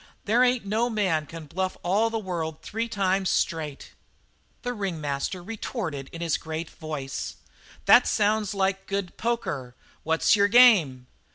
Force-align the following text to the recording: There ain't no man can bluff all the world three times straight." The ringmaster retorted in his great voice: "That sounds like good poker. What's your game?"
There 0.25 0.43
ain't 0.43 0.65
no 0.65 0.89
man 0.89 1.27
can 1.27 1.45
bluff 1.45 1.77
all 1.83 2.09
the 2.09 2.17
world 2.17 2.63
three 2.63 2.89
times 2.89 3.29
straight." 3.29 3.91
The 4.63 4.73
ringmaster 4.73 5.43
retorted 5.43 6.09
in 6.11 6.21
his 6.21 6.37
great 6.37 6.71
voice: 6.71 7.35
"That 7.85 8.07
sounds 8.07 8.55
like 8.55 8.87
good 8.87 9.15
poker. 9.17 9.75
What's 10.01 10.35
your 10.35 10.47
game?" 10.47 11.05